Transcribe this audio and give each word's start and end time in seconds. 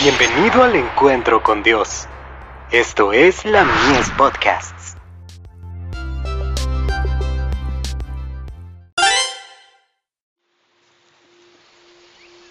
Bienvenido 0.00 0.62
al 0.62 0.76
encuentro 0.76 1.42
con 1.42 1.64
Dios. 1.64 2.06
Esto 2.70 3.12
es 3.12 3.44
la 3.44 3.64
Mies 3.64 4.08
Podcasts. 4.16 4.94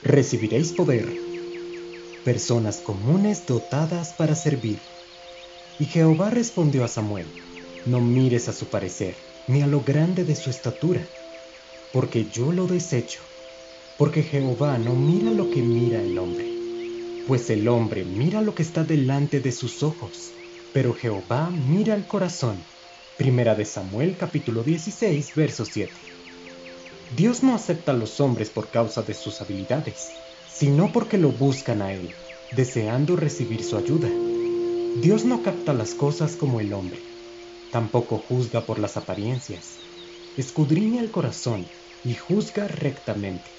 Recibiréis 0.04 0.73
poder. 0.73 1.07
Personas 2.25 2.79
comunes 2.79 3.48
dotadas 3.48 4.11
para 4.11 4.36
servir. 4.36 4.79
Y 5.79 5.86
Jehová 5.86 6.29
respondió 6.29 6.84
a 6.84 6.89
Samuel, 6.89 7.27
no 7.86 8.02
mires 8.02 8.50
a 8.50 8.54
su 8.54 8.66
parecer, 8.66 9.16
ni 9.48 9.61
a 9.61 9.68
lo 9.68 9.79
grande 9.79 10.25
de 10.25 10.36
su 10.36 10.50
estatura, 10.50 11.00
porque 11.93 12.25
yo 12.25 12.52
lo 12.52 12.68
desecho, 12.68 13.21
porque 13.98 14.21
Jehová 14.21 14.77
no 14.77 14.95
mira 14.95 15.31
lo 15.31 15.49
que 15.49 15.61
mira 15.61 16.02
el 16.02 16.17
hombre 16.20 16.56
pues 17.27 17.49
el 17.49 17.67
hombre 17.67 18.05
mira 18.05 18.41
lo 18.41 18.55
que 18.55 18.63
está 18.63 18.86
delante 18.86 19.41
de 19.41 19.52
sus 19.52 19.84
ojos, 19.84 20.31
pero 20.73 20.94
Jehová 20.94 21.49
mira 21.52 21.94
el 21.94 22.08
corazón. 22.08 22.63
Primera 23.18 23.54
de 23.54 23.66
Samuel 23.66 24.16
capítulo 24.16 24.63
16, 24.63 25.35
verso 25.35 25.66
7. 25.66 25.91
Dios 27.18 27.44
no 27.44 27.54
acepta 27.54 27.91
a 27.91 27.95
los 27.95 28.21
hombres 28.21 28.49
por 28.49 28.70
causa 28.70 29.02
de 29.02 29.13
sus 29.13 29.41
habilidades, 29.41 30.09
sino 30.48 30.94
porque 30.94 31.18
lo 31.18 31.34
buscan 31.34 31.82
a 31.82 31.91
Él, 31.91 32.13
deseando 32.55 33.18
recibir 33.18 33.62
su 33.62 33.76
ayuda. 33.76 34.09
Dios 35.02 35.26
no 35.26 35.44
capta 35.44 35.73
las 35.73 35.96
cosas 35.96 36.38
como 36.38 36.62
el 36.62 36.71
hombre, 36.71 37.02
tampoco 37.73 38.20
juzga 38.20 38.66
por 38.66 38.80
las 38.80 38.96
apariencias, 38.96 39.80
escudriña 40.38 41.02
el 41.02 41.12
corazón 41.12 41.66
y 42.05 42.13
juzga 42.13 42.70
rectamente. 42.70 43.52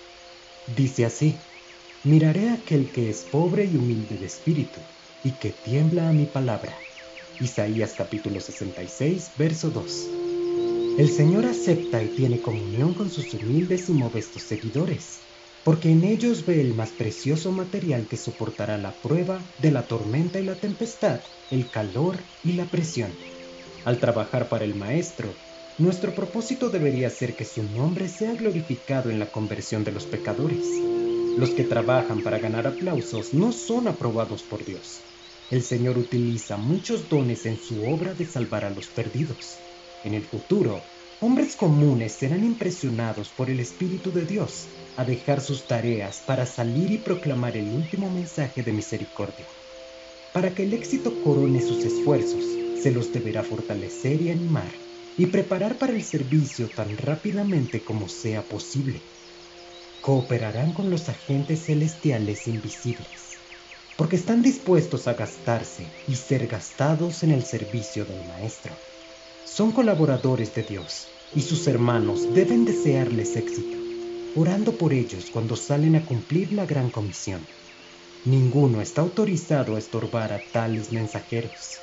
Dice 0.74 1.04
así, 1.04 1.36
Miraré 2.04 2.48
a 2.50 2.54
aquel 2.54 2.92
que 2.92 3.10
es 3.10 3.24
pobre 3.24 3.64
y 3.64 3.76
humilde 3.76 4.18
de 4.18 4.26
espíritu, 4.26 4.78
y 5.24 5.32
que 5.32 5.50
tiembla 5.50 6.08
a 6.08 6.12
mi 6.12 6.26
palabra. 6.26 6.78
Isaías 7.40 7.94
capítulo 7.94 8.38
66, 8.38 9.32
verso 9.36 9.70
2. 9.70 10.10
El 10.96 11.08
Señor 11.08 11.44
acepta 11.44 12.00
y 12.00 12.06
tiene 12.14 12.40
comunión 12.40 12.94
con 12.94 13.10
sus 13.10 13.34
humildes 13.34 13.88
y 13.88 13.94
modestos 13.94 14.42
seguidores, 14.42 15.18
porque 15.64 15.90
en 15.90 16.04
ellos 16.04 16.46
ve 16.46 16.60
el 16.60 16.72
más 16.72 16.90
precioso 16.90 17.50
material 17.50 18.06
que 18.06 18.16
soportará 18.16 18.78
la 18.78 18.92
prueba 18.92 19.44
de 19.58 19.72
la 19.72 19.88
tormenta 19.88 20.38
y 20.38 20.44
la 20.44 20.54
tempestad, 20.54 21.22
el 21.50 21.68
calor 21.68 22.18
y 22.44 22.52
la 22.52 22.66
presión. 22.66 23.10
Al 23.84 23.98
trabajar 23.98 24.48
para 24.48 24.64
el 24.64 24.76
Maestro, 24.76 25.34
nuestro 25.78 26.14
propósito 26.14 26.70
debería 26.70 27.10
ser 27.10 27.34
que 27.34 27.44
su 27.44 27.64
nombre 27.64 28.08
sea 28.08 28.34
glorificado 28.34 29.10
en 29.10 29.18
la 29.18 29.32
conversión 29.32 29.82
de 29.82 29.90
los 29.90 30.06
pecadores 30.06 30.64
los 31.38 31.50
que 31.50 31.62
trabajan 31.62 32.24
para 32.24 32.40
ganar 32.40 32.66
aplausos 32.66 33.32
no 33.32 33.52
son 33.52 33.86
aprobados 33.86 34.42
por 34.42 34.64
Dios. 34.64 35.02
El 35.52 35.62
Señor 35.62 35.96
utiliza 35.96 36.56
muchos 36.56 37.08
dones 37.08 37.46
en 37.46 37.56
su 37.56 37.80
obra 37.86 38.12
de 38.12 38.26
salvar 38.26 38.64
a 38.64 38.70
los 38.70 38.88
perdidos. 38.88 39.56
En 40.02 40.14
el 40.14 40.24
futuro, 40.24 40.82
hombres 41.20 41.54
comunes 41.54 42.12
serán 42.12 42.44
impresionados 42.44 43.28
por 43.28 43.50
el 43.50 43.60
Espíritu 43.60 44.10
de 44.10 44.26
Dios 44.26 44.66
a 44.96 45.04
dejar 45.04 45.40
sus 45.40 45.68
tareas 45.68 46.24
para 46.26 46.44
salir 46.44 46.90
y 46.90 46.98
proclamar 46.98 47.56
el 47.56 47.72
último 47.72 48.10
mensaje 48.10 48.64
de 48.64 48.72
misericordia. 48.72 49.46
Para 50.34 50.52
que 50.56 50.64
el 50.64 50.72
éxito 50.72 51.22
corone 51.22 51.60
sus 51.60 51.84
esfuerzos, 51.84 52.44
se 52.82 52.90
los 52.90 53.12
deberá 53.12 53.44
fortalecer 53.44 54.20
y 54.22 54.30
animar 54.30 54.72
y 55.16 55.26
preparar 55.26 55.78
para 55.78 55.92
el 55.92 56.02
servicio 56.02 56.68
tan 56.68 56.98
rápidamente 56.98 57.80
como 57.84 58.08
sea 58.08 58.42
posible 58.42 59.02
cooperarán 60.08 60.72
con 60.72 60.88
los 60.88 61.10
agentes 61.10 61.66
celestiales 61.66 62.48
invisibles, 62.48 63.36
porque 63.94 64.16
están 64.16 64.40
dispuestos 64.40 65.06
a 65.06 65.12
gastarse 65.12 65.86
y 66.06 66.16
ser 66.16 66.46
gastados 66.46 67.22
en 67.24 67.30
el 67.30 67.42
servicio 67.42 68.06
del 68.06 68.26
Maestro. 68.26 68.74
Son 69.44 69.70
colaboradores 69.70 70.54
de 70.54 70.62
Dios 70.62 71.08
y 71.34 71.42
sus 71.42 71.66
hermanos 71.66 72.26
deben 72.32 72.64
desearles 72.64 73.36
éxito, 73.36 73.76
orando 74.34 74.72
por 74.72 74.94
ellos 74.94 75.28
cuando 75.30 75.56
salen 75.56 75.94
a 75.94 76.06
cumplir 76.06 76.54
la 76.54 76.64
gran 76.64 76.88
comisión. 76.88 77.46
Ninguno 78.24 78.80
está 78.80 79.02
autorizado 79.02 79.76
a 79.76 79.78
estorbar 79.78 80.32
a 80.32 80.38
tales 80.38 80.90
mensajeros. 80.90 81.80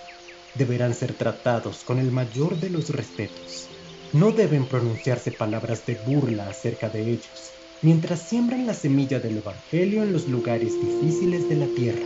Deberán 0.55 0.95
ser 0.95 1.13
tratados 1.13 1.83
con 1.83 1.99
el 1.99 2.09
mayor 2.11 2.59
de 2.59 2.71
los 2.71 2.89
respetos. 2.89 3.69
No 4.13 4.31
deben 4.31 4.65
pronunciarse 4.65 5.31
palabras 5.31 5.85
de 5.85 5.93
burla 6.07 6.49
acerca 6.49 6.89
de 6.89 7.11
ellos 7.11 7.51
mientras 7.85 8.19
siembran 8.19 8.65
la 8.65 8.73
semilla 8.73 9.19
del 9.19 9.37
Evangelio 9.37 10.01
en 10.01 10.11
los 10.11 10.27
lugares 10.27 10.73
difíciles 10.81 11.47
de 11.47 11.55
la 11.55 11.67
tierra. 11.75 12.01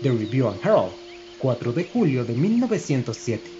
The 0.00 0.10
Review 0.12 0.46
and 0.46 0.64
Herald, 0.64 0.92
4 1.40 1.72
de 1.72 1.82
julio 1.92 2.24
de 2.24 2.34
1907. 2.34 3.59